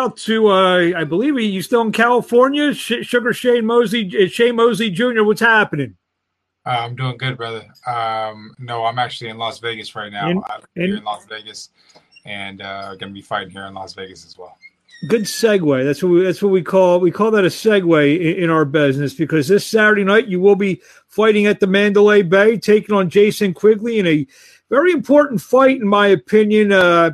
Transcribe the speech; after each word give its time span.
out 0.00 0.16
to, 0.16 0.48
uh, 0.48 0.92
I 0.96 1.04
believe 1.04 1.38
you 1.38 1.62
still 1.62 1.82
in 1.82 1.92
California? 1.92 2.72
Sh- 2.72 3.02
Sugar 3.02 3.32
Shane 3.32 3.66
Mosley, 3.66 4.10
uh, 4.24 4.28
Shane 4.28 4.56
Mosley 4.56 4.90
Jr. 4.90 5.22
What's 5.22 5.40
happening? 5.40 5.96
Uh, 6.66 6.70
I'm 6.70 6.96
doing 6.96 7.16
good, 7.18 7.36
brother. 7.36 7.66
Um, 7.86 8.54
no, 8.58 8.84
I'm 8.84 8.98
actually 8.98 9.30
in 9.30 9.38
Las 9.38 9.58
Vegas 9.58 9.94
right 9.94 10.10
now. 10.10 10.30
In- 10.30 10.42
I'm 10.48 10.62
in- 10.76 10.86
here 10.86 10.96
in 10.96 11.04
Las 11.04 11.26
Vegas, 11.26 11.70
and 12.24 12.62
uh, 12.62 12.94
going 12.96 13.10
to 13.10 13.14
be 13.14 13.22
fighting 13.22 13.50
here 13.50 13.66
in 13.66 13.74
Las 13.74 13.94
Vegas 13.94 14.26
as 14.26 14.36
well. 14.38 14.56
Good 15.08 15.22
segue. 15.22 15.84
That's 15.84 16.02
what 16.02 16.10
we, 16.10 16.22
that's 16.22 16.42
what 16.42 16.52
we 16.52 16.62
call 16.62 17.00
we 17.00 17.10
call 17.10 17.30
that 17.30 17.44
a 17.44 17.48
segue 17.48 18.20
in, 18.20 18.44
in 18.44 18.50
our 18.50 18.66
business 18.66 19.14
because 19.14 19.48
this 19.48 19.66
Saturday 19.66 20.04
night 20.04 20.28
you 20.28 20.40
will 20.40 20.56
be 20.56 20.82
fighting 21.08 21.46
at 21.46 21.58
the 21.58 21.66
Mandalay 21.66 22.20
Bay, 22.20 22.58
taking 22.58 22.94
on 22.94 23.08
Jason 23.08 23.54
Quigley 23.54 23.98
in 23.98 24.06
a 24.06 24.26
very 24.68 24.92
important 24.92 25.40
fight, 25.40 25.80
in 25.80 25.88
my 25.88 26.08
opinion. 26.08 26.70
Uh, 26.72 27.12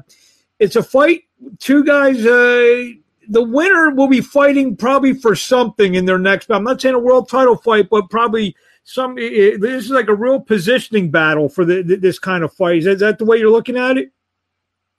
it's 0.59 0.75
a 0.75 0.83
fight. 0.83 1.26
Two 1.59 1.85
guys. 1.85 2.25
Uh, 2.25 2.93
the 3.29 3.43
winner 3.43 3.91
will 3.91 4.09
be 4.09 4.21
fighting 4.21 4.77
probably 4.77 5.15
for 5.15 5.35
something 5.35 5.95
in 5.95 6.05
their 6.05 6.19
next. 6.19 6.51
I'm 6.51 6.65
not 6.65 6.81
saying 6.81 6.95
a 6.95 6.99
world 6.99 7.29
title 7.29 7.57
fight, 7.57 7.89
but 7.91 8.11
probably 8.11 8.57
some. 8.85 9.19
It, 9.19 9.61
this 9.61 9.85
is 9.85 9.91
like 9.91 10.09
a 10.09 10.15
real 10.15 10.41
positioning 10.41 11.11
battle 11.11 11.49
for 11.49 11.65
the, 11.65 11.83
this 11.83 12.19
kind 12.19 12.45
of 12.45 12.53
fight. 12.53 12.79
Is 12.79 12.85
that, 12.85 12.93
is 12.93 13.01
that 13.01 13.19
the 13.19 13.25
way 13.25 13.39
you're 13.39 13.51
looking 13.51 13.77
at 13.77 13.99
it? 13.99 14.13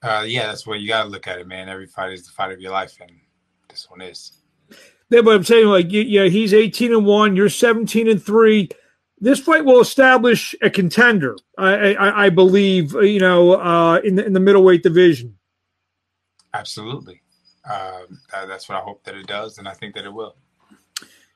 Uh, 0.01 0.23
yeah, 0.27 0.47
that's 0.47 0.67
what 0.67 0.79
you 0.79 0.87
got 0.87 1.03
to 1.03 1.09
look 1.09 1.27
at 1.27 1.39
it, 1.39 1.47
man. 1.47 1.69
Every 1.69 1.87
fight 1.87 2.13
is 2.13 2.25
the 2.25 2.31
fight 2.31 2.51
of 2.51 2.61
your 2.61 2.71
life, 2.71 2.97
and 3.01 3.11
this 3.69 3.89
one 3.89 4.01
is. 4.01 4.33
Yeah, 5.09 5.21
but 5.21 5.35
I'm 5.35 5.43
saying, 5.43 5.67
like, 5.67 5.87
yeah, 5.89 6.25
he's 6.25 6.53
18 6.53 6.93
and 6.93 7.05
one. 7.05 7.35
You're 7.35 7.49
17 7.49 8.09
and 8.09 8.21
three. 8.21 8.69
This 9.19 9.39
fight 9.39 9.65
will 9.65 9.79
establish 9.79 10.53
a 10.61 10.69
contender, 10.69 11.37
I, 11.57 11.95
I, 11.95 12.25
I 12.25 12.29
believe. 12.29 12.93
You 12.93 13.19
know, 13.19 13.53
uh, 13.53 13.99
in 14.03 14.15
the 14.15 14.25
in 14.25 14.33
the 14.33 14.39
middleweight 14.39 14.83
division. 14.83 15.36
Absolutely, 16.57 17.21
um, 17.69 18.19
that's 18.31 18.67
what 18.67 18.77
I 18.77 18.81
hope 18.81 19.03
that 19.03 19.15
it 19.15 19.27
does, 19.27 19.57
and 19.57 19.67
I 19.67 19.73
think 19.73 19.93
that 19.95 20.05
it 20.05 20.13
will. 20.13 20.35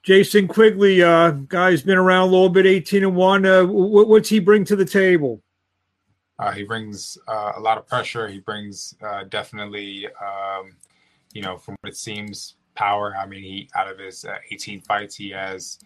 Jason 0.04 0.48
Quigley, 0.48 1.04
uh, 1.04 1.32
guy's 1.32 1.84
been 1.84 1.98
around 1.98 2.30
a 2.30 2.32
little 2.32 2.50
bit, 2.50 2.66
18 2.66 3.04
and 3.04 3.16
one. 3.16 3.46
Uh, 3.46 3.66
what, 3.66 4.08
what's 4.08 4.30
he 4.30 4.40
bring 4.40 4.66
to 4.66 4.76
the 4.76 4.86
table? 4.86 5.44
Uh, 6.40 6.52
he 6.52 6.64
brings 6.64 7.20
uh, 7.28 7.54
a 7.56 7.60
lot 7.60 7.78
of 7.78 7.86
pressure. 7.86 8.28
He 8.28 8.40
brings 8.40 8.96
uh, 9.04 9.26
definitely, 9.26 10.08
um, 10.20 10.76
you 11.34 11.44
know, 11.44 11.56
from 11.56 11.76
what 11.82 11.92
it 11.92 11.98
seems, 11.98 12.56
power. 12.74 13.16
I 13.16 13.28
mean, 13.28 13.44
he 13.44 13.70
out 13.76 13.88
of 13.88 14.00
his 14.00 14.26
uh, 14.26 14.38
18 14.52 14.82
fights, 14.82 15.16
he 15.16 15.30
has 15.30 15.78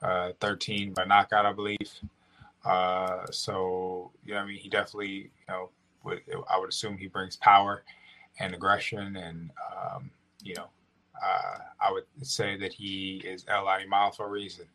uh, 0.00 0.30
13 0.40 0.94
by 0.94 1.04
knockout, 1.04 1.44
I 1.44 1.52
believe. 1.52 1.92
Uh, 2.64 3.26
so, 3.30 4.12
you 4.24 4.32
know, 4.32 4.40
I 4.40 4.46
mean, 4.46 4.56
he 4.56 4.70
definitely, 4.70 5.08
you 5.08 5.46
know, 5.50 5.68
would, 6.04 6.22
I 6.48 6.58
would 6.58 6.70
assume 6.70 6.96
he 6.96 7.08
brings 7.08 7.36
power 7.36 7.84
and 8.38 8.54
aggression, 8.54 9.16
and 9.16 9.50
um, 9.76 10.10
you 10.42 10.54
know, 10.54 10.68
I 11.80 11.92
would 11.92 12.04
say 12.22 12.56
that 12.58 12.72
he 12.72 13.22
is 13.24 13.44
El 13.48 13.68
Animal 13.68 14.10
for 14.12 14.26
a 14.26 14.30
reason 14.30 14.66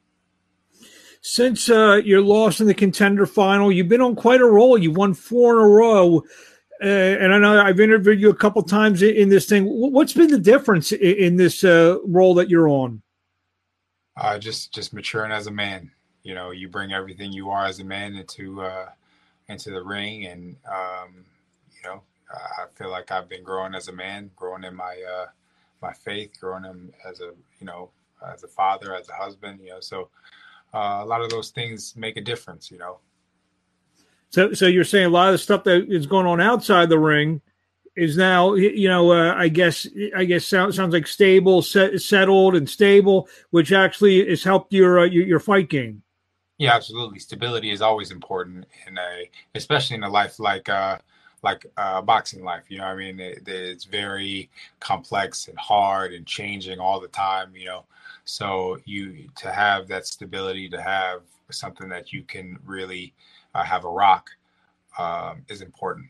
since 1.23 1.69
uh, 1.69 2.01
your 2.03 2.21
loss 2.21 2.59
in 2.59 2.67
the 2.67 2.73
contender 2.73 3.25
final, 3.25 3.71
you've 3.71 3.87
been 3.87 4.01
on 4.01 4.13
quite 4.13 4.41
a 4.41 4.45
roll. 4.45 4.77
You 4.77 4.91
won 4.91 5.13
four 5.13 5.53
in 5.53 5.65
a 5.65 5.67
row. 5.67 6.23
Uh, 6.83 6.85
and 6.85 7.33
I 7.33 7.37
know 7.37 7.61
I've 7.61 7.79
interviewed 7.79 8.19
you 8.19 8.29
a 8.29 8.35
couple 8.35 8.61
times 8.61 9.01
in, 9.01 9.15
in, 9.15 9.29
this 9.29 9.45
thing. 9.45 9.63
What's 9.65 10.11
been 10.11 10.29
the 10.29 10.37
difference 10.37 10.91
in, 10.91 10.99
in 10.99 11.35
this 11.37 11.63
uh, 11.63 11.97
role 12.03 12.33
that 12.35 12.49
you're 12.49 12.67
on? 12.67 13.01
Uh, 14.17 14.37
just 14.37 14.73
just 14.73 14.93
maturing 14.93 15.31
as 15.31 15.47
a 15.47 15.51
man. 15.51 15.89
You 16.23 16.35
know, 16.35 16.51
you 16.51 16.67
bring 16.67 16.91
everything 16.91 17.31
you 17.31 17.49
are 17.51 17.65
as 17.65 17.79
a 17.79 17.85
man 17.85 18.15
into 18.15 18.61
uh, 18.61 18.89
into 19.47 19.71
the 19.71 19.81
ring, 19.81 20.25
and 20.25 20.57
um, 20.69 21.23
you 21.73 21.89
know, 21.89 22.01
I 22.33 22.65
feel 22.75 22.89
like 22.89 23.11
I've 23.11 23.29
been 23.29 23.43
growing 23.43 23.75
as 23.75 23.87
a 23.87 23.93
man, 23.93 24.31
growing 24.35 24.63
in 24.63 24.75
my 24.75 25.01
uh, 25.01 25.27
my 25.81 25.93
faith, 25.93 26.31
growing 26.39 26.65
in 26.65 26.93
as 27.07 27.21
a 27.21 27.31
you 27.59 27.65
know 27.65 27.91
as 28.33 28.43
a 28.43 28.47
father, 28.47 28.95
as 28.95 29.09
a 29.09 29.13
husband. 29.13 29.59
You 29.61 29.71
know, 29.71 29.79
so 29.79 30.09
uh, 30.73 31.01
a 31.01 31.05
lot 31.05 31.21
of 31.21 31.29
those 31.29 31.51
things 31.51 31.95
make 31.95 32.17
a 32.17 32.21
difference, 32.21 32.71
you 32.71 32.77
know. 32.77 32.99
So, 34.29 34.53
so 34.53 34.65
you're 34.65 34.83
saying 34.83 35.05
a 35.05 35.09
lot 35.09 35.27
of 35.27 35.33
the 35.33 35.37
stuff 35.37 35.63
that 35.65 35.91
is 35.91 36.07
going 36.07 36.25
on 36.25 36.41
outside 36.41 36.89
the 36.89 36.97
ring 36.97 37.41
is 37.95 38.17
now, 38.17 38.55
you 38.55 38.87
know, 38.87 39.11
uh, 39.11 39.35
I 39.35 39.47
guess, 39.47 39.87
I 40.15 40.25
guess 40.25 40.45
sounds 40.45 40.75
sounds 40.75 40.93
like 40.93 41.05
stable, 41.05 41.61
set, 41.61 42.01
settled, 42.01 42.55
and 42.55 42.67
stable, 42.67 43.29
which 43.51 43.71
actually 43.71 44.27
has 44.27 44.43
helped 44.43 44.73
your 44.73 45.01
uh, 45.01 45.05
your, 45.05 45.25
your 45.25 45.39
fight 45.39 45.69
game. 45.69 46.01
Yeah, 46.57 46.73
absolutely. 46.73 47.19
Stability 47.19 47.69
is 47.69 47.81
always 47.81 48.09
important 48.09 48.65
in 48.87 48.97
a, 48.97 49.29
especially 49.53 49.97
in 49.97 50.03
a 50.03 50.09
life 50.09 50.39
like 50.39 50.69
uh, 50.69 50.97
like 51.43 51.65
uh, 51.77 52.01
boxing 52.01 52.43
life. 52.43 52.63
You 52.69 52.79
know, 52.79 52.85
I 52.85 52.95
mean, 52.95 53.19
it, 53.19 53.47
it's 53.47 53.83
very 53.83 54.49
complex 54.79 55.47
and 55.47 55.57
hard 55.57 56.13
and 56.13 56.25
changing 56.25 56.79
all 56.79 56.99
the 56.99 57.07
time. 57.09 57.53
You 57.55 57.65
know, 57.65 57.85
so 58.25 58.79
you 58.85 59.29
to 59.35 59.51
have 59.51 59.87
that 59.89 60.07
stability, 60.07 60.69
to 60.69 60.81
have 60.81 61.21
something 61.51 61.89
that 61.89 62.13
you 62.13 62.23
can 62.23 62.57
really 62.65 63.13
uh, 63.53 63.63
have 63.63 63.85
a 63.85 63.89
rock 63.89 64.29
um, 64.97 65.43
is 65.49 65.61
important. 65.61 66.07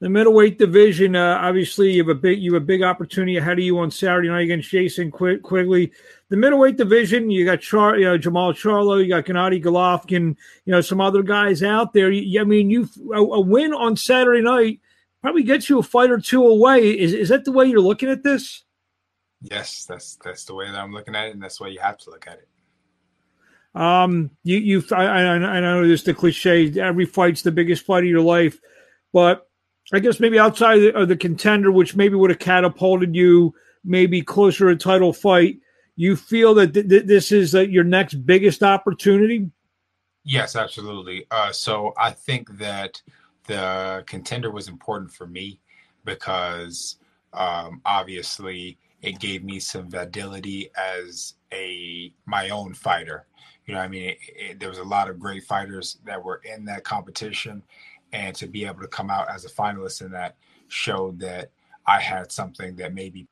The 0.00 0.08
middleweight 0.08 0.58
division, 0.58 1.14
uh, 1.14 1.38
obviously, 1.40 1.92
you 1.92 2.02
have 2.02 2.08
a 2.08 2.18
big 2.20 2.40
you 2.40 2.54
have 2.54 2.62
a 2.62 2.66
big 2.66 2.82
opportunity 2.82 3.36
ahead 3.36 3.58
of 3.58 3.64
you 3.64 3.78
on 3.78 3.90
Saturday 3.90 4.28
night 4.28 4.42
against 4.42 4.68
Jason 4.68 5.12
Quigley. 5.12 5.92
The 6.32 6.38
middleweight 6.38 6.78
division, 6.78 7.30
you 7.30 7.44
got 7.44 7.60
Char, 7.60 7.98
you 7.98 8.06
know, 8.06 8.16
Jermall 8.16 8.54
Charlo, 8.54 9.02
you 9.02 9.10
got 9.10 9.26
Gennady 9.26 9.62
Golovkin, 9.62 10.34
you 10.64 10.72
know, 10.72 10.80
some 10.80 10.98
other 10.98 11.22
guys 11.22 11.62
out 11.62 11.92
there. 11.92 12.06
I 12.06 12.44
mean, 12.44 12.70
you 12.70 12.88
a, 13.12 13.18
a 13.18 13.38
win 13.38 13.74
on 13.74 13.98
Saturday 13.98 14.40
night 14.40 14.80
probably 15.20 15.42
gets 15.42 15.68
you 15.68 15.78
a 15.78 15.82
fight 15.82 16.10
or 16.10 16.18
two 16.18 16.46
away. 16.46 16.98
Is 16.98 17.12
is 17.12 17.28
that 17.28 17.44
the 17.44 17.52
way 17.52 17.66
you're 17.66 17.80
looking 17.80 18.08
at 18.08 18.22
this? 18.22 18.64
Yes, 19.42 19.84
that's 19.84 20.16
that's 20.24 20.46
the 20.46 20.54
way 20.54 20.70
that 20.70 20.80
I'm 20.80 20.94
looking 20.94 21.14
at 21.14 21.26
it, 21.26 21.34
and 21.34 21.42
that's 21.42 21.60
why 21.60 21.68
you 21.68 21.80
have 21.80 21.98
to 21.98 22.10
look 22.10 22.26
at 22.26 22.38
it. 22.38 23.78
Um, 23.78 24.30
you 24.42 24.56
you 24.56 24.84
I, 24.90 25.04
I, 25.04 25.34
I 25.34 25.60
know 25.60 25.86
this 25.86 26.02
the 26.02 26.14
cliche. 26.14 26.80
Every 26.80 27.04
fight's 27.04 27.42
the 27.42 27.52
biggest 27.52 27.84
fight 27.84 28.04
of 28.04 28.08
your 28.08 28.22
life, 28.22 28.58
but 29.12 29.50
I 29.92 29.98
guess 29.98 30.18
maybe 30.18 30.38
outside 30.38 30.78
of 30.78 30.82
the, 30.82 30.94
of 30.98 31.08
the 31.08 31.16
contender, 31.18 31.70
which 31.70 31.94
maybe 31.94 32.14
would 32.14 32.30
have 32.30 32.38
catapulted 32.38 33.14
you 33.14 33.54
maybe 33.84 34.22
closer 34.22 34.70
to 34.70 34.74
a 34.74 34.76
title 34.76 35.12
fight, 35.12 35.58
you 35.96 36.16
feel 36.16 36.54
that 36.54 36.74
th- 36.74 36.88
th- 36.88 37.06
this 37.06 37.32
is 37.32 37.54
uh, 37.54 37.60
your 37.60 37.84
next 37.84 38.14
biggest 38.26 38.62
opportunity. 38.62 39.50
Yes, 40.24 40.56
absolutely. 40.56 41.26
Uh, 41.30 41.52
so 41.52 41.92
I 41.96 42.10
think 42.10 42.56
that 42.58 43.00
the 43.46 44.04
contender 44.06 44.50
was 44.50 44.68
important 44.68 45.10
for 45.10 45.26
me 45.26 45.60
because 46.04 46.96
um, 47.32 47.80
obviously 47.84 48.78
it 49.02 49.18
gave 49.18 49.42
me 49.42 49.58
some 49.58 49.90
validity 49.90 50.70
as 50.76 51.34
a 51.52 52.12
my 52.26 52.50
own 52.50 52.72
fighter. 52.72 53.26
You 53.66 53.74
know, 53.74 53.80
I 53.80 53.88
mean, 53.88 54.10
it, 54.10 54.18
it, 54.34 54.60
there 54.60 54.68
was 54.68 54.78
a 54.78 54.84
lot 54.84 55.10
of 55.10 55.18
great 55.18 55.44
fighters 55.44 55.98
that 56.04 56.22
were 56.22 56.40
in 56.44 56.64
that 56.66 56.84
competition, 56.84 57.62
and 58.12 58.34
to 58.36 58.46
be 58.46 58.64
able 58.64 58.80
to 58.80 58.88
come 58.88 59.10
out 59.10 59.28
as 59.28 59.44
a 59.44 59.48
finalist 59.48 60.02
in 60.02 60.10
that 60.12 60.36
showed 60.68 61.18
that 61.20 61.50
I 61.86 62.00
had 62.00 62.30
something 62.30 62.76
that 62.76 62.94
maybe 62.94 63.26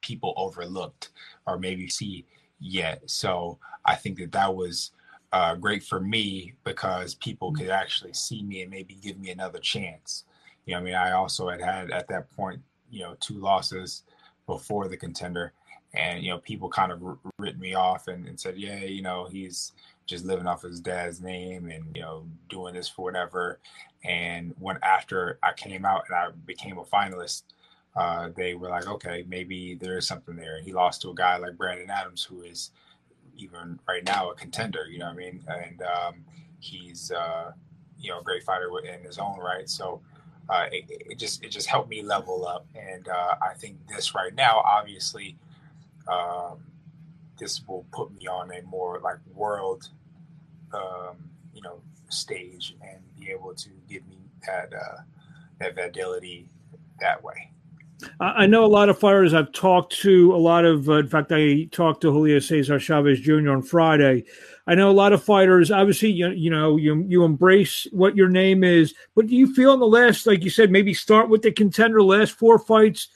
people 0.00 0.34
overlooked 0.36 1.10
or 1.46 1.58
maybe 1.58 1.88
see 1.88 2.26
yet. 2.58 3.02
So 3.06 3.58
I 3.84 3.94
think 3.94 4.18
that 4.18 4.32
that 4.32 4.54
was 4.54 4.92
uh, 5.32 5.54
great 5.54 5.82
for 5.82 6.00
me 6.00 6.54
because 6.64 7.14
people 7.14 7.52
could 7.52 7.70
actually 7.70 8.12
see 8.14 8.42
me 8.42 8.62
and 8.62 8.70
maybe 8.70 8.94
give 8.94 9.18
me 9.18 9.30
another 9.30 9.58
chance. 9.58 10.24
You 10.66 10.74
know, 10.74 10.80
I 10.80 10.82
mean, 10.82 10.94
I 10.94 11.12
also 11.12 11.48
had 11.48 11.60
had 11.60 11.90
at 11.90 12.08
that 12.08 12.30
point, 12.32 12.60
you 12.90 13.00
know, 13.00 13.16
two 13.20 13.38
losses 13.38 14.02
before 14.46 14.88
the 14.88 14.96
contender. 14.96 15.52
And, 15.94 16.22
you 16.22 16.30
know, 16.30 16.38
people 16.38 16.68
kind 16.68 16.92
of 16.92 17.02
written 17.38 17.60
me 17.60 17.74
off 17.74 18.06
and, 18.08 18.26
and 18.28 18.38
said, 18.38 18.56
yeah, 18.56 18.84
you 18.84 19.02
know, 19.02 19.26
he's 19.30 19.72
just 20.06 20.24
living 20.24 20.46
off 20.46 20.62
his 20.62 20.80
dad's 20.80 21.20
name 21.20 21.68
and, 21.68 21.84
you 21.94 22.02
know, 22.02 22.26
doing 22.48 22.74
this 22.74 22.88
for 22.88 23.02
whatever. 23.02 23.58
And 24.04 24.54
when 24.58 24.78
after 24.82 25.38
I 25.42 25.52
came 25.52 25.84
out 25.84 26.04
and 26.08 26.16
I 26.16 26.28
became 26.46 26.78
a 26.78 26.84
finalist, 26.84 27.42
uh, 27.96 28.28
they 28.36 28.54
were 28.54 28.68
like, 28.68 28.86
okay, 28.86 29.24
maybe 29.28 29.74
there 29.74 29.98
is 29.98 30.06
something 30.06 30.36
there. 30.36 30.60
He 30.60 30.72
lost 30.72 31.02
to 31.02 31.10
a 31.10 31.14
guy 31.14 31.36
like 31.38 31.56
Brandon 31.56 31.90
Adams, 31.90 32.22
who 32.22 32.42
is 32.42 32.70
even 33.36 33.78
right 33.88 34.04
now 34.04 34.30
a 34.30 34.34
contender, 34.34 34.86
you 34.88 34.98
know 34.98 35.06
what 35.06 35.14
I 35.14 35.16
mean? 35.16 35.44
And 35.48 35.82
um, 35.82 36.14
he's, 36.60 37.10
uh, 37.10 37.52
you 37.98 38.10
know, 38.10 38.20
a 38.20 38.22
great 38.22 38.44
fighter 38.44 38.68
in 38.84 39.02
his 39.02 39.18
own 39.18 39.38
right. 39.38 39.68
So, 39.68 40.00
uh, 40.48 40.66
it, 40.72 40.84
it, 40.88 41.18
just 41.18 41.44
it 41.44 41.50
just 41.50 41.68
helped 41.68 41.88
me 41.88 42.02
level 42.02 42.46
up. 42.46 42.66
And 42.74 43.08
uh, 43.08 43.36
I 43.40 43.54
think 43.54 43.76
this 43.88 44.14
right 44.14 44.34
now, 44.34 44.62
obviously, 44.64 45.36
um, 46.08 46.58
this 47.38 47.66
will 47.66 47.86
put 47.92 48.12
me 48.12 48.26
on 48.26 48.50
a 48.52 48.62
more 48.62 49.00
like 49.00 49.18
world, 49.34 49.88
um, 50.74 51.16
you 51.54 51.62
know, 51.62 51.80
stage 52.08 52.74
and 52.82 52.98
be 53.18 53.30
able 53.30 53.54
to 53.54 53.70
give 53.88 54.06
me 54.08 54.16
that 54.46 54.72
uh, 54.74 55.02
that 55.60 55.74
validity 55.74 56.48
that 57.00 57.22
way. 57.22 57.50
I 58.20 58.46
know 58.46 58.64
a 58.64 58.66
lot 58.66 58.88
of 58.88 58.98
fighters 58.98 59.34
I've 59.34 59.52
talked 59.52 59.92
to. 60.00 60.34
A 60.34 60.36
lot 60.36 60.64
of, 60.64 60.88
uh, 60.88 60.94
in 60.94 61.08
fact, 61.08 61.32
I 61.32 61.64
talked 61.70 62.02
to 62.02 62.12
Julio 62.12 62.38
Cesar 62.38 62.78
Chavez 62.78 63.20
Jr. 63.20 63.50
on 63.50 63.62
Friday. 63.62 64.24
I 64.66 64.74
know 64.74 64.90
a 64.90 64.92
lot 64.92 65.12
of 65.12 65.22
fighters. 65.22 65.70
Obviously, 65.70 66.10
you 66.10 66.30
you 66.30 66.50
know 66.50 66.76
you 66.76 67.04
you 67.08 67.24
embrace 67.24 67.86
what 67.92 68.16
your 68.16 68.28
name 68.28 68.62
is, 68.62 68.94
but 69.14 69.26
do 69.26 69.34
you 69.34 69.52
feel 69.54 69.74
in 69.74 69.80
the 69.80 69.86
last, 69.86 70.26
like 70.26 70.44
you 70.44 70.50
said, 70.50 70.70
maybe 70.70 70.94
start 70.94 71.28
with 71.28 71.42
the 71.42 71.50
contender, 71.50 72.02
last 72.02 72.32
four 72.32 72.58
fights, 72.58 73.08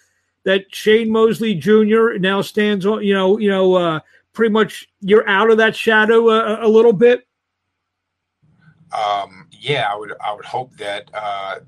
that 0.45 0.65
Shane 0.75 1.11
Mosley 1.11 1.55
Jr. 1.55 2.19
now 2.19 2.41
stands 2.41 2.87
on? 2.87 3.05
You 3.05 3.15
know, 3.15 3.39
you 3.39 3.51
know, 3.51 3.75
uh, 3.75 4.01
pretty 4.33 4.53
much 4.53 4.89
you're 5.01 5.29
out 5.29 5.51
of 5.51 5.59
that 5.59 5.77
shadow 5.77 6.29
a, 6.31 6.67
a 6.67 6.69
little 6.69 6.93
bit. 6.93 7.27
Um, 8.93 9.49
yeah, 9.53 9.89
I 9.91 9.97
would 9.97 10.13
I 10.25 10.33
would 10.35 10.45
hope 10.45 10.77
that 10.77 11.11
uh, 11.15 11.61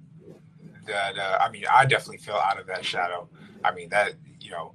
that 0.86 1.18
uh, 1.18 1.38
I 1.40 1.50
mean 1.50 1.64
I 1.72 1.84
definitely 1.86 2.18
feel 2.18 2.36
out 2.36 2.58
of 2.58 2.66
that 2.66 2.84
shadow. 2.84 3.28
I 3.64 3.72
mean 3.72 3.88
that 3.90 4.14
you 4.40 4.50
know 4.50 4.72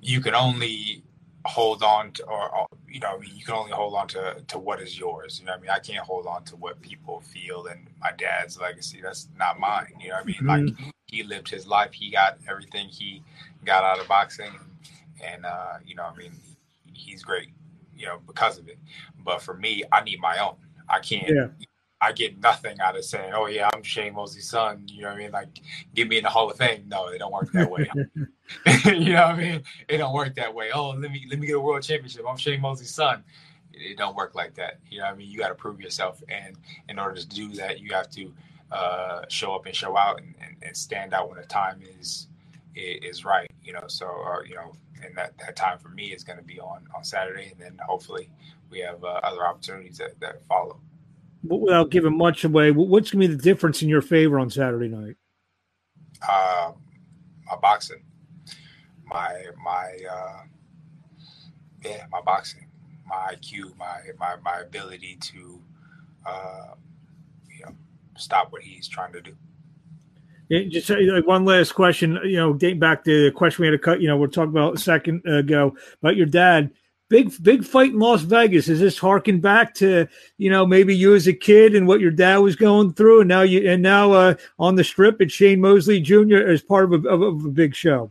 you 0.00 0.20
can 0.20 0.34
only 0.34 1.02
hold 1.46 1.82
on 1.82 2.10
to 2.12 2.24
or 2.24 2.66
you 2.88 3.00
know 3.00 3.16
I 3.16 3.18
mean 3.18 3.30
you 3.34 3.44
can 3.44 3.54
only 3.54 3.72
hold 3.72 3.94
on 3.94 4.08
to 4.08 4.42
to 4.48 4.58
what 4.58 4.80
is 4.80 4.98
yours. 4.98 5.38
You 5.40 5.46
know 5.46 5.52
I 5.52 5.58
mean 5.58 5.70
I 5.70 5.78
can't 5.78 6.04
hold 6.04 6.26
on 6.26 6.44
to 6.44 6.56
what 6.56 6.80
people 6.80 7.20
feel 7.20 7.66
and 7.66 7.86
my 8.00 8.12
dad's 8.12 8.58
legacy. 8.58 9.00
That's 9.02 9.28
not 9.38 9.58
mine. 9.58 9.92
You 10.00 10.10
know 10.10 10.16
I 10.16 10.24
mean 10.24 10.36
mm-hmm. 10.36 10.66
like 10.66 10.94
he 11.06 11.22
lived 11.22 11.48
his 11.48 11.66
life. 11.66 11.92
He 11.92 12.10
got 12.10 12.38
everything 12.48 12.88
he 12.88 13.22
got 13.64 13.84
out 13.84 14.00
of 14.00 14.08
boxing, 14.08 14.52
and 15.24 15.44
uh, 15.44 15.74
you 15.84 15.94
know 15.94 16.04
I 16.04 16.16
mean 16.16 16.32
he's 16.92 17.22
great. 17.22 17.48
You 17.96 18.06
know 18.06 18.20
because 18.26 18.58
of 18.58 18.68
it. 18.68 18.78
But 19.24 19.40
for 19.40 19.54
me, 19.54 19.84
I 19.92 20.02
need 20.02 20.20
my 20.20 20.38
own. 20.38 20.56
I 20.88 21.00
can't. 21.00 21.28
Yeah. 21.28 21.46
I 22.00 22.12
get 22.12 22.38
nothing 22.38 22.80
out 22.80 22.96
of 22.96 23.04
saying, 23.04 23.32
"Oh 23.34 23.46
yeah, 23.46 23.70
I'm 23.72 23.82
Shane 23.82 24.14
Mosley's 24.14 24.48
son." 24.48 24.86
You 24.88 25.02
know 25.02 25.08
what 25.08 25.16
I 25.16 25.18
mean? 25.18 25.30
Like, 25.32 25.48
get 25.94 26.08
me 26.08 26.18
in 26.18 26.24
the 26.24 26.30
Hall 26.30 26.50
of 26.50 26.56
Fame. 26.56 26.84
No, 26.86 27.08
it 27.08 27.18
don't 27.18 27.32
work 27.32 27.50
that 27.52 27.70
way. 27.70 27.88
you 28.84 29.12
know 29.14 29.26
what 29.26 29.34
I 29.34 29.36
mean? 29.36 29.62
It 29.88 29.98
don't 29.98 30.12
work 30.12 30.34
that 30.34 30.54
way. 30.54 30.70
Oh, 30.72 30.90
let 30.90 31.10
me 31.10 31.26
let 31.30 31.38
me 31.38 31.46
get 31.46 31.56
a 31.56 31.60
world 31.60 31.82
championship. 31.82 32.24
I'm 32.28 32.36
Shane 32.36 32.60
Mosley's 32.60 32.94
son. 32.94 33.24
It, 33.72 33.92
it 33.92 33.98
don't 33.98 34.16
work 34.16 34.34
like 34.34 34.54
that. 34.54 34.80
You 34.90 34.98
know 34.98 35.04
what 35.04 35.14
I 35.14 35.16
mean? 35.16 35.30
You 35.30 35.38
got 35.38 35.48
to 35.48 35.54
prove 35.54 35.80
yourself, 35.80 36.22
and 36.28 36.56
in 36.88 36.98
order 36.98 37.20
to 37.20 37.26
do 37.26 37.48
that, 37.54 37.80
you 37.80 37.94
have 37.94 38.10
to 38.10 38.32
uh, 38.70 39.22
show 39.28 39.54
up 39.54 39.66
and 39.66 39.74
show 39.74 39.96
out 39.96 40.20
and, 40.20 40.34
and, 40.40 40.56
and, 40.62 40.76
stand 40.76 41.14
out 41.14 41.28
when 41.28 41.38
the 41.38 41.46
time 41.46 41.80
is 41.98 42.28
is 42.74 43.24
right. 43.24 43.50
You 43.62 43.72
know, 43.72 43.84
so 43.86 44.06
or, 44.06 44.40
uh, 44.40 44.44
you 44.44 44.56
know, 44.56 44.72
and 45.02 45.16
that, 45.16 45.38
that 45.38 45.54
time 45.54 45.78
for 45.78 45.90
me 45.90 46.06
is 46.12 46.24
going 46.24 46.38
to 46.38 46.44
be 46.44 46.60
on 46.60 46.86
on 46.94 47.04
Saturday, 47.04 47.50
and 47.52 47.60
then 47.60 47.78
hopefully 47.86 48.28
we 48.70 48.80
have 48.80 49.02
uh, 49.04 49.20
other 49.22 49.46
opportunities 49.46 49.98
that, 49.98 50.18
that 50.20 50.44
follow. 50.46 50.80
Without 51.46 51.90
giving 51.90 52.16
much 52.16 52.44
away, 52.44 52.70
what's 52.70 53.10
going 53.10 53.22
to 53.22 53.28
be 53.28 53.34
the 53.34 53.42
difference 53.42 53.82
in 53.82 53.88
your 53.88 54.02
favor 54.02 54.38
on 54.38 54.48
Saturday 54.48 54.88
night? 54.88 55.16
Uh, 56.26 56.72
my 57.46 57.56
boxing, 57.56 58.02
my 59.06 59.44
my 59.62 59.96
uh, 60.10 60.40
yeah, 61.84 62.06
my 62.10 62.20
boxing, 62.22 62.66
my 63.06 63.34
IQ, 63.34 63.76
my 63.76 64.00
my 64.18 64.36
my 64.42 64.60
ability 64.60 65.18
to 65.20 65.60
uh, 66.26 66.74
you 67.50 67.66
know 67.66 67.72
stop 68.16 68.50
what 68.52 68.62
he's 68.62 68.88
trying 68.88 69.12
to 69.12 69.20
do. 69.20 69.36
Yeah, 70.48 70.64
just 70.68 70.90
like 70.90 71.26
one 71.26 71.44
last 71.44 71.72
question, 71.72 72.18
you 72.24 72.36
know, 72.36 72.52
dating 72.52 72.78
back 72.78 73.02
to 73.04 73.24
the 73.24 73.30
question 73.30 73.62
we 73.62 73.66
had 73.66 73.72
to 73.72 73.78
cut, 73.78 74.02
you 74.02 74.08
know, 74.08 74.16
we're 74.18 74.26
talking 74.26 74.50
about 74.50 74.74
a 74.74 74.78
second 74.78 75.26
ago 75.26 75.74
about 76.02 76.16
your 76.16 76.26
dad 76.26 76.70
big 77.14 77.32
big 77.44 77.64
fight 77.64 77.92
in 77.92 78.00
Las 78.00 78.22
Vegas. 78.22 78.66
Is 78.66 78.80
this 78.80 78.98
harking 78.98 79.40
back 79.40 79.74
to 79.74 80.08
you 80.36 80.50
know 80.50 80.66
maybe 80.66 80.96
you 80.96 81.14
as 81.14 81.28
a 81.28 81.32
kid 81.32 81.76
and 81.76 81.86
what 81.86 82.00
your 82.00 82.10
dad 82.10 82.38
was 82.38 82.56
going 82.56 82.92
through, 82.92 83.20
and 83.20 83.28
now 83.28 83.42
you 83.42 83.70
and 83.70 83.80
now 83.82 84.10
uh, 84.10 84.34
on 84.58 84.74
the 84.74 84.82
strip 84.82 85.20
it's 85.20 85.32
Shane 85.32 85.60
Mosley 85.60 86.00
Jr. 86.00 86.38
as 86.38 86.60
part 86.60 86.92
of 86.92 87.04
a, 87.04 87.08
of 87.08 87.22
a 87.22 87.48
big 87.50 87.76
show. 87.76 88.10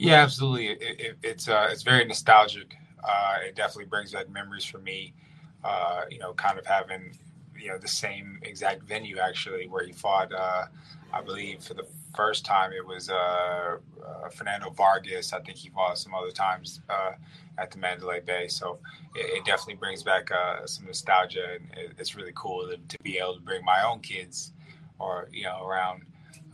Yeah, 0.00 0.14
absolutely. 0.14 0.68
It, 0.70 0.78
it, 0.82 1.18
it's 1.22 1.48
uh, 1.48 1.68
it's 1.70 1.84
very 1.84 2.04
nostalgic. 2.04 2.74
Uh, 3.04 3.36
it 3.46 3.54
definitely 3.54 3.84
brings 3.84 4.12
back 4.12 4.28
memories 4.28 4.64
for 4.64 4.78
me. 4.78 5.14
Uh, 5.62 6.02
you 6.10 6.18
know, 6.18 6.32
kind 6.32 6.58
of 6.58 6.66
having 6.66 7.16
you 7.56 7.68
know 7.68 7.78
the 7.78 7.86
same 7.86 8.40
exact 8.42 8.82
venue 8.82 9.18
actually 9.18 9.68
where 9.68 9.86
he 9.86 9.92
fought. 9.92 10.32
Uh, 10.32 10.64
I 11.12 11.22
believe 11.22 11.62
for 11.62 11.74
the 11.74 11.86
first 12.14 12.44
time 12.44 12.72
it 12.72 12.86
was 12.86 13.10
uh, 13.10 13.76
uh, 14.06 14.28
Fernando 14.30 14.70
Vargas. 14.70 15.32
I 15.32 15.40
think 15.40 15.58
he 15.58 15.68
fought 15.70 15.98
some 15.98 16.14
other 16.14 16.30
times 16.30 16.80
uh, 16.88 17.12
at 17.58 17.70
the 17.70 17.78
Mandalay 17.78 18.20
Bay. 18.20 18.48
So 18.48 18.78
it, 19.14 19.38
it 19.38 19.44
definitely 19.44 19.74
brings 19.74 20.02
back 20.02 20.30
uh, 20.30 20.66
some 20.66 20.86
nostalgia, 20.86 21.56
and 21.56 21.78
it, 21.78 21.92
it's 21.98 22.14
really 22.14 22.32
cool 22.34 22.68
to, 22.68 22.76
to, 22.76 23.02
be 23.02 23.18
able 23.18 23.34
to 23.34 23.40
bring 23.40 23.64
my 23.64 23.82
own 23.82 24.00
kids, 24.00 24.52
or 24.98 25.28
you 25.32 25.44
know, 25.44 25.64
around 25.64 26.02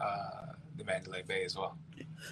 uh, 0.01 0.53
the 0.77 0.85
Mandalay 0.85 1.23
Bay 1.27 1.45
as 1.45 1.57
well. 1.57 1.77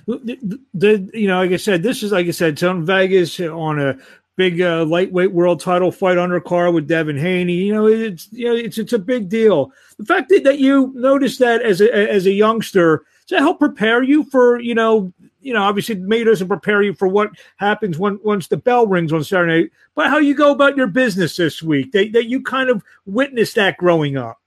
The, 0.07 0.61
the, 0.75 1.11
you 1.15 1.29
know, 1.29 1.39
like 1.39 1.53
I 1.53 1.57
said, 1.57 1.83
this 1.83 2.03
is 2.03 2.13
like 2.13 2.27
I 2.27 2.33
said, 2.33 2.63
on 2.63 2.85
Vegas 2.85 3.41
on 3.41 3.81
a 3.81 3.99
big 4.37 4.61
uh, 4.61 4.85
lightweight 4.85 5.33
world 5.33 5.61
title 5.61 5.91
fight 5.91 6.17
undercard 6.17 6.73
with 6.73 6.87
Devin 6.87 7.19
Haney. 7.19 7.55
You 7.55 7.75
know, 7.75 7.87
it's 7.87 8.33
you 8.33 8.47
know 8.47 8.55
it's 8.55 8.79
it's 8.79 8.93
a 8.93 8.99
big 8.99 9.29
deal. 9.29 9.73
The 9.99 10.07
fact 10.07 10.29
that, 10.31 10.45
that 10.45 10.59
you 10.59 10.93
noticed 10.95 11.41
that 11.41 11.61
as 11.63 11.81
a 11.81 11.93
as 11.93 12.27
a 12.27 12.33
youngster 12.33 13.05
that 13.29 13.41
help 13.41 13.59
prepare 13.59 14.03
you 14.03 14.25
for 14.25 14.61
you 14.61 14.75
know 14.75 15.13
you 15.41 15.53
know 15.53 15.63
obviously 15.63 15.97
May 15.97 16.25
doesn't 16.25 16.49
prepare 16.49 16.83
you 16.83 16.95
for 16.95 17.09
what 17.09 17.31
happens 17.57 17.99
when 17.99 18.19
once 18.23 18.49
the 18.49 18.57
bell 18.57 18.87
rings 18.87 19.13
on 19.13 19.25
Saturday 19.25 19.63
night, 19.63 19.71
but 19.95 20.09
how 20.09 20.19
you 20.19 20.35
go 20.35 20.53
about 20.53 20.77
your 20.77 20.87
business 20.87 21.37
this 21.37 21.63
week 21.63 21.93
that 21.93 22.13
that 22.13 22.27
you 22.27 22.43
kind 22.43 22.71
of 22.71 22.83
witnessed 23.07 23.55
that 23.57 23.77
growing 23.77 24.17
up. 24.17 24.41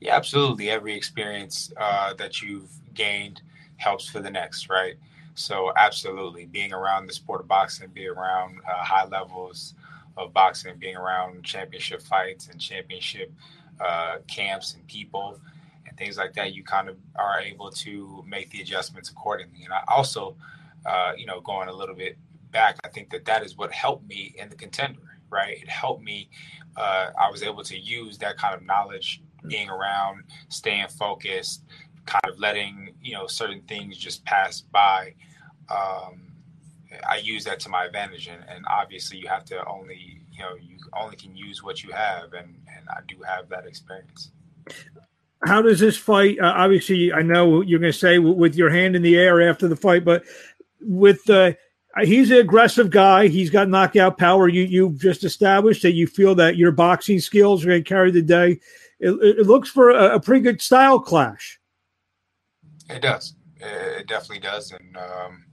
Yeah, 0.00 0.16
absolutely. 0.16 0.70
Every 0.70 0.94
experience 0.94 1.72
uh, 1.78 2.14
that 2.14 2.42
you've 2.42 2.70
gained 2.94 3.40
helps 3.76 4.08
for 4.08 4.20
the 4.20 4.30
next, 4.30 4.68
right? 4.68 4.94
So 5.34 5.72
absolutely, 5.76 6.46
being 6.46 6.72
around 6.72 7.06
the 7.06 7.12
sport 7.12 7.40
of 7.40 7.48
boxing, 7.48 7.88
being 7.92 8.10
around 8.10 8.58
uh, 8.70 8.84
high 8.84 9.06
levels 9.06 9.74
of 10.16 10.32
boxing, 10.32 10.74
being 10.78 10.96
around 10.96 11.42
championship 11.44 12.02
fights 12.02 12.48
and 12.48 12.60
championship 12.60 13.32
uh, 13.80 14.18
camps 14.28 14.74
and 14.74 14.86
people 14.86 15.40
and 15.94 15.98
things 15.98 16.16
like 16.16 16.32
that, 16.34 16.54
you 16.54 16.64
kind 16.64 16.88
of 16.88 16.96
are 17.14 17.40
able 17.40 17.70
to 17.70 18.24
make 18.26 18.50
the 18.50 18.60
adjustments 18.60 19.10
accordingly. 19.10 19.62
And 19.62 19.72
I 19.72 19.82
also, 19.86 20.36
uh, 20.84 21.12
you 21.16 21.24
know, 21.26 21.40
going 21.40 21.68
a 21.68 21.72
little 21.72 21.94
bit 21.94 22.18
back, 22.50 22.78
I 22.84 22.88
think 22.88 23.10
that 23.10 23.24
that 23.26 23.44
is 23.44 23.56
what 23.56 23.72
helped 23.72 24.06
me 24.08 24.34
in 24.36 24.48
the 24.48 24.56
contender, 24.56 25.20
right? 25.30 25.62
It 25.62 25.68
helped 25.68 26.02
me. 26.02 26.28
Uh, 26.76 27.10
I 27.18 27.30
was 27.30 27.44
able 27.44 27.62
to 27.62 27.78
use 27.78 28.18
that 28.18 28.36
kind 28.36 28.54
of 28.54 28.62
knowledge, 28.62 29.22
being 29.46 29.70
around, 29.70 30.24
staying 30.48 30.88
focused, 30.88 31.62
kind 32.06 32.24
of 32.24 32.38
letting 32.38 32.94
you 33.00 33.12
know 33.12 33.26
certain 33.26 33.62
things 33.62 33.96
just 33.96 34.24
pass 34.24 34.60
by. 34.60 35.14
Um, 35.70 36.22
I 37.08 37.16
use 37.16 37.44
that 37.44 37.60
to 37.60 37.68
my 37.68 37.84
advantage, 37.84 38.26
and, 38.26 38.42
and 38.48 38.64
obviously 38.68 39.18
you 39.18 39.28
have 39.28 39.44
to 39.46 39.64
only 39.68 40.22
you 40.32 40.40
know 40.40 40.56
you 40.60 40.78
only 40.92 41.16
can 41.16 41.36
use 41.36 41.62
what 41.62 41.84
you 41.84 41.92
have, 41.92 42.32
and 42.32 42.56
and 42.76 42.88
I 42.88 43.00
do 43.06 43.16
have 43.22 43.48
that 43.50 43.64
experience. 43.64 44.32
How 45.46 45.60
does 45.62 45.80
this 45.80 45.96
fight? 45.96 46.38
Uh, 46.40 46.52
obviously, 46.56 47.12
I 47.12 47.22
know 47.22 47.60
you're 47.60 47.80
going 47.80 47.92
to 47.92 47.98
say 47.98 48.18
with 48.18 48.54
your 48.54 48.70
hand 48.70 48.96
in 48.96 49.02
the 49.02 49.16
air 49.16 49.48
after 49.48 49.68
the 49.68 49.76
fight, 49.76 50.04
but 50.04 50.24
with 50.80 51.28
uh, 51.28 51.52
he's 52.02 52.30
an 52.30 52.38
aggressive 52.38 52.90
guy. 52.90 53.28
He's 53.28 53.50
got 53.50 53.68
knockout 53.68 54.18
power. 54.18 54.48
You 54.48 54.62
you've 54.62 54.98
just 54.98 55.24
established 55.24 55.82
that 55.82 55.92
you 55.92 56.06
feel 56.06 56.34
that 56.36 56.56
your 56.56 56.72
boxing 56.72 57.20
skills 57.20 57.64
are 57.64 57.68
going 57.68 57.84
to 57.84 57.88
carry 57.88 58.10
the 58.10 58.22
day. 58.22 58.60
It, 59.00 59.10
it 59.10 59.46
looks 59.46 59.68
for 59.68 59.90
a, 59.90 60.16
a 60.16 60.20
pretty 60.20 60.40
good 60.40 60.62
style 60.62 60.98
clash. 60.98 61.60
It 62.88 63.02
does. 63.02 63.34
It 63.60 64.06
definitely 64.06 64.40
does, 64.40 64.72
and 64.72 64.96
um, 64.96 65.44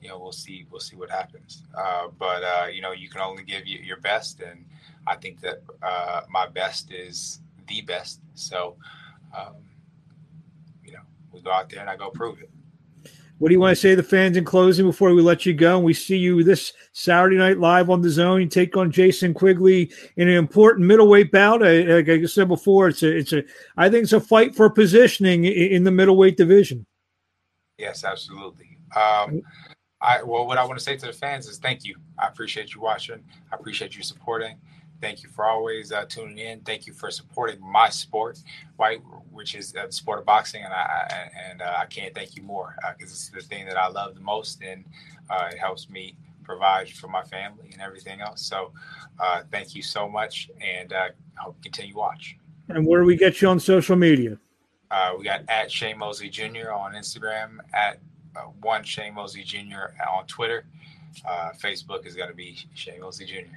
you 0.00 0.08
know 0.08 0.18
we'll 0.18 0.32
see. 0.32 0.66
We'll 0.70 0.80
see 0.80 0.96
what 0.96 1.10
happens. 1.10 1.62
Uh, 1.76 2.08
but 2.18 2.42
uh, 2.42 2.66
you 2.72 2.82
know 2.82 2.92
you 2.92 3.08
can 3.08 3.20
only 3.20 3.44
give 3.44 3.66
you 3.66 3.78
your 3.78 3.98
best, 3.98 4.40
and 4.40 4.64
I 5.06 5.16
think 5.16 5.40
that 5.40 5.62
uh, 5.82 6.22
my 6.28 6.48
best 6.48 6.92
is 6.92 7.40
the 7.68 7.80
best. 7.82 8.20
So 8.34 8.76
um, 9.36 9.56
you 10.84 10.92
know 10.92 11.00
we 11.32 11.40
go 11.40 11.52
out 11.52 11.68
there 11.70 11.80
and 11.80 11.90
I 11.90 11.96
go 11.96 12.10
prove 12.10 12.40
it. 12.40 12.50
What 13.42 13.48
do 13.48 13.54
you 13.54 13.60
want 13.60 13.76
to 13.76 13.80
say 13.80 13.90
to 13.90 13.96
the 13.96 14.04
fans 14.04 14.36
in 14.36 14.44
closing 14.44 14.86
before 14.86 15.12
we 15.12 15.20
let 15.20 15.44
you 15.44 15.52
go? 15.52 15.74
And 15.74 15.84
we 15.84 15.94
see 15.94 16.16
you 16.16 16.44
this 16.44 16.72
Saturday 16.92 17.36
night 17.36 17.58
live 17.58 17.90
on 17.90 18.00
DAZN. 18.00 18.40
You 18.40 18.46
take 18.46 18.76
on 18.76 18.92
Jason 18.92 19.34
Quigley 19.34 19.90
in 20.16 20.28
an 20.28 20.36
important 20.36 20.86
middleweight 20.86 21.32
bout. 21.32 21.60
Like 21.60 22.08
I 22.08 22.24
said 22.26 22.46
before, 22.46 22.86
it's 22.86 23.02
a, 23.02 23.16
it's 23.16 23.32
a, 23.32 23.42
I 23.76 23.88
think 23.88 24.04
it's 24.04 24.12
a 24.12 24.20
fight 24.20 24.54
for 24.54 24.70
positioning 24.70 25.44
in 25.44 25.82
the 25.82 25.90
middleweight 25.90 26.36
division. 26.36 26.86
Yes, 27.78 28.04
absolutely. 28.04 28.78
Um, 28.94 29.42
I 30.00 30.22
well, 30.22 30.46
what 30.46 30.56
I 30.56 30.64
want 30.64 30.78
to 30.78 30.84
say 30.84 30.96
to 30.96 31.06
the 31.06 31.12
fans 31.12 31.48
is 31.48 31.58
thank 31.58 31.84
you. 31.84 31.96
I 32.20 32.28
appreciate 32.28 32.74
you 32.74 32.80
watching. 32.80 33.24
I 33.50 33.56
appreciate 33.56 33.96
you 33.96 34.04
supporting. 34.04 34.56
Thank 35.02 35.24
you 35.24 35.28
for 35.30 35.46
always 35.46 35.90
uh, 35.90 36.04
tuning 36.08 36.38
in. 36.38 36.60
Thank 36.60 36.86
you 36.86 36.92
for 36.92 37.10
supporting 37.10 37.60
my 37.60 37.88
sport, 37.88 38.38
right, 38.78 39.00
which 39.32 39.56
is 39.56 39.74
uh, 39.76 39.86
the 39.86 39.92
sport 39.92 40.20
of 40.20 40.24
boxing, 40.24 40.62
and 40.62 40.72
I 40.72 41.28
and 41.50 41.60
uh, 41.60 41.74
I 41.76 41.86
can't 41.86 42.14
thank 42.14 42.36
you 42.36 42.42
more 42.44 42.76
because 42.96 43.10
uh, 43.10 43.14
it's 43.14 43.28
the 43.30 43.40
thing 43.40 43.66
that 43.66 43.76
I 43.76 43.88
love 43.88 44.14
the 44.14 44.20
most, 44.20 44.62
and 44.62 44.84
uh, 45.28 45.48
it 45.50 45.58
helps 45.58 45.90
me 45.90 46.14
provide 46.44 46.88
for 46.88 47.08
my 47.08 47.24
family 47.24 47.70
and 47.72 47.82
everything 47.82 48.20
else. 48.20 48.42
So, 48.42 48.70
uh, 49.18 49.42
thank 49.50 49.74
you 49.74 49.82
so 49.82 50.08
much, 50.08 50.48
and 50.60 50.92
I 50.92 51.10
hope 51.36 51.56
you 51.58 51.70
continue 51.70 51.96
watch. 51.96 52.36
And 52.68 52.86
where 52.86 53.00
do 53.00 53.06
we 53.06 53.16
get 53.16 53.42
you 53.42 53.48
on 53.48 53.58
social 53.58 53.96
media? 53.96 54.38
we 55.18 55.24
got 55.24 55.40
at 55.48 55.68
Shane 55.68 55.98
Mosley 55.98 56.28
Jr. 56.28 56.70
on 56.70 56.92
Instagram, 56.92 57.58
at 57.74 57.98
one 58.60 58.84
Shane 58.84 59.14
Mosley 59.14 59.42
Jr. 59.42 59.94
on 60.08 60.26
Twitter. 60.28 60.64
Facebook 61.60 62.06
is 62.06 62.14
going 62.14 62.28
to 62.28 62.36
be 62.36 62.56
Shane 62.74 63.00
Mosley 63.00 63.26
Jr. 63.26 63.56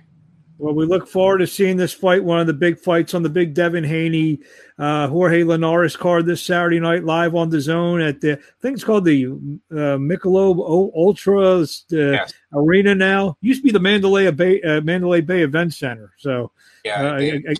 Well, 0.57 0.73
we 0.73 0.85
look 0.85 1.07
forward 1.07 1.39
to 1.39 1.47
seeing 1.47 1.75
this 1.75 1.93
fight, 1.93 2.23
one 2.23 2.39
of 2.39 2.47
the 2.47 2.53
big 2.53 2.79
fights 2.79 3.13
on 3.13 3.23
the 3.23 3.29
big 3.29 3.53
Devin 3.53 3.83
Haney, 3.83 4.39
uh, 4.79 5.07
Jorge 5.07 5.43
Linares 5.43 5.97
card 5.97 6.25
this 6.25 6.41
Saturday 6.41 6.79
night 6.79 7.03
live 7.03 7.35
on 7.35 7.51
DAZN 7.51 8.07
at 8.07 8.21
the, 8.21 8.33
I 8.33 8.61
think 8.61 8.75
it's 8.75 8.83
called 8.83 9.03
the 9.03 9.25
uh, 9.25 9.97
Michelob 9.97 10.57
Ultra 10.95 11.59
uh, 11.59 11.65
yes. 11.91 12.33
Arena 12.53 12.95
now. 12.95 13.37
Used 13.41 13.61
to 13.61 13.65
be 13.65 13.71
the 13.71 13.79
Mandalay 13.79 14.31
Bay, 14.31 14.61
uh, 14.61 14.79
Mandalay 14.81 15.21
Bay 15.21 15.41
Event 15.41 15.73
Center. 15.73 16.13
So, 16.17 16.51
yeah, 16.85 17.03
uh, 17.03 17.13
I, 17.15 17.41
I, 17.49 17.55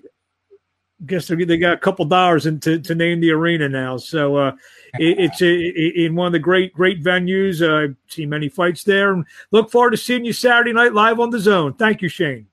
guess 1.06 1.28
they 1.28 1.58
got 1.58 1.74
a 1.74 1.78
couple 1.78 2.06
dollars 2.06 2.46
in 2.46 2.60
to, 2.62 2.80
to 2.80 2.96
name 2.96 3.20
the 3.20 3.32
arena 3.32 3.68
now. 3.68 3.98
So 3.98 4.38
uh, 4.38 4.52
it, 4.98 5.20
it's 5.20 5.42
a, 5.42 6.06
in 6.06 6.16
one 6.16 6.28
of 6.28 6.34
the 6.34 6.40
great 6.40 6.74
great 6.74 7.04
venues. 7.04 7.62
Uh, 7.62 7.90
I've 7.90 7.96
seen 8.08 8.30
many 8.30 8.48
fights 8.48 8.84
there, 8.84 9.12
and 9.12 9.26
look 9.52 9.70
forward 9.70 9.92
to 9.92 9.98
seeing 9.98 10.24
you 10.24 10.32
Saturday 10.32 10.72
night 10.72 10.94
live 10.94 11.20
on 11.20 11.32
DAZN. 11.32 11.78
Thank 11.78 12.02
you, 12.02 12.08
Shane. 12.08 12.48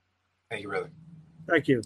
Thank 0.53 0.61
you, 0.61 0.69
brother. 0.69 0.91
Thank 1.49 1.67
you. 1.67 1.81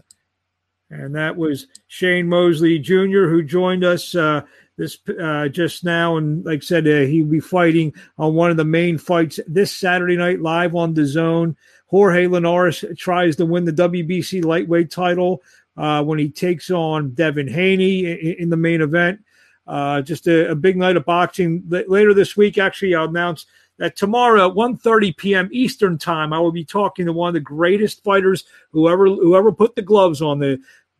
And 0.89 1.15
that 1.15 1.37
was 1.37 1.67
Shane 1.87 2.27
Mosley 2.27 2.79
Jr. 2.79 3.29
who 3.29 3.41
joined 3.41 3.85
us 3.85 4.13
uh, 4.13 4.41
this 4.75 4.99
uh, 5.07 5.47
just 5.47 5.85
now, 5.85 6.17
and 6.17 6.43
like 6.43 6.57
I 6.57 6.65
said, 6.65 6.85
uh, 6.85 7.05
he'll 7.05 7.27
be 7.27 7.39
fighting 7.39 7.93
on 8.17 8.35
one 8.35 8.51
of 8.51 8.57
the 8.57 8.65
main 8.65 8.97
fights 8.97 9.39
this 9.47 9.71
Saturday 9.71 10.17
night 10.17 10.41
live 10.41 10.75
on 10.75 10.93
DAZN. 10.93 11.55
Jorge 11.85 12.27
Linares 12.27 12.83
tries 12.97 13.37
to 13.37 13.45
win 13.45 13.63
the 13.63 13.71
WBC 13.71 14.43
lightweight 14.43 14.91
title 14.91 15.41
uh, 15.77 16.03
when 16.03 16.19
he 16.19 16.29
takes 16.29 16.69
on 16.69 17.11
Devin 17.11 17.47
Haney 17.47 18.05
in, 18.05 18.35
in 18.37 18.49
the 18.49 18.57
main 18.57 18.81
event. 18.81 19.21
Uh, 19.65 20.01
just 20.01 20.27
a, 20.27 20.51
a, 20.51 20.55
big 20.55 20.75
night 20.75 20.97
of 20.97 21.05
boxing. 21.05 21.63
L- 21.71 21.83
later 21.87 22.13
this 22.13 22.35
week, 22.35 22.57
actually, 22.57 22.95
I'll 22.95 23.07
announce 23.07 23.45
that 23.77 23.95
tomorrow 23.95 24.49
at 24.49 24.55
1.30 24.55 25.15
p.m. 25.17 25.49
Eastern 25.51 25.97
Time, 25.97 26.33
I 26.33 26.39
will 26.39 26.51
be 26.51 26.65
talking 26.65 27.05
to 27.05 27.13
one 27.13 27.29
of 27.29 27.33
the 27.33 27.39
greatest 27.39 28.03
fighters 28.03 28.45
whoever 28.71 29.07
whoever 29.07 29.51
put 29.51 29.75
the 29.75 29.81
gloves 29.81 30.21
on. 30.21 30.39
The 30.39 30.59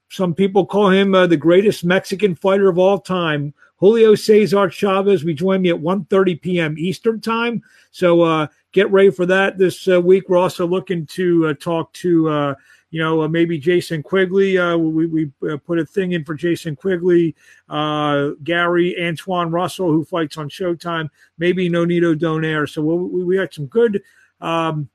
some 0.10 0.34
people 0.34 0.66
call 0.66 0.90
him 0.90 1.14
uh, 1.14 1.28
the 1.28 1.38
greatest 1.38 1.84
Mexican 1.84 2.36
fighter 2.36 2.70
of 2.70 2.78
all 2.78 3.00
time. 3.00 3.54
Julio 3.78 4.16
Cesar 4.16 4.70
Chavez. 4.70 5.24
We 5.24 5.34
join 5.34 5.62
me 5.62 5.70
at 5.70 5.76
1.30 5.76 6.42
p.m. 6.42 6.76
Eastern 6.78 7.22
Time. 7.22 7.62
So 7.92 8.22
uh, 8.22 8.48
get 8.72 8.90
ready 8.90 9.12
for 9.12 9.26
that 9.26 9.58
this 9.58 9.88
uh, 9.88 10.02
week. 10.02 10.30
We're 10.30 10.38
also 10.38 10.66
looking 10.66 11.06
to 11.08 11.48
uh, 11.48 11.54
talk 11.56 11.94
to 11.94 12.30
uh, 12.30 12.56
you 12.90 13.02
know, 13.02 13.22
uh, 13.22 13.28
maybe 13.28 13.58
Jason 13.58 14.02
Quigley. 14.02 14.58
Uh, 14.58 14.78
we 14.78 15.06
we 15.08 15.32
uh, 15.50 15.58
put 15.58 15.80
a 15.80 15.86
thing 15.86 16.14
in 16.14 16.24
for 16.24 16.36
Jason 16.36 16.76
Quigley, 16.76 17.36
uh, 17.70 18.30
Gary 18.44 18.96
Antoine 19.02 19.52
Russell, 19.52 19.92
who 19.92 20.06
fights 20.06 20.38
on 20.38 20.50
Showtime. 20.50 21.10
Maybe 21.38 21.70
Nonito 21.70 22.16
Donaire. 22.16 22.70
So 22.70 22.82
we 22.82 23.24
we 23.24 23.36
got 23.36 23.54
some 23.54 23.66
good 23.66 24.02
um, 24.40 24.90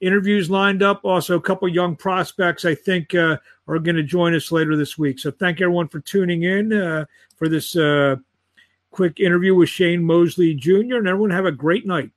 interviews 0.00 0.50
lined 0.50 0.82
up. 0.82 1.04
Also, 1.04 1.36
a 1.36 1.40
couple 1.40 1.68
young 1.68 1.94
prospects 1.94 2.64
I 2.64 2.74
think 2.74 3.14
uh, 3.14 3.36
are 3.68 3.78
going 3.78 3.96
to 3.96 4.02
join 4.02 4.34
us 4.34 4.50
later 4.50 4.76
this 4.76 4.98
week. 4.98 5.20
So 5.20 5.30
thank 5.30 5.60
everyone 5.60 5.88
for 5.88 6.00
tuning 6.00 6.42
in 6.42 6.72
uh, 6.72 7.04
for 7.36 7.48
this 7.48 7.76
quick 8.90 9.20
interview 9.20 9.54
with 9.54 9.68
Shane 9.68 10.02
Mosley 10.02 10.54
Jr. 10.54 10.96
And 10.96 11.06
everyone 11.06 11.30
have 11.30 11.44
a 11.44 11.52
great 11.52 11.86
night. 11.86 12.10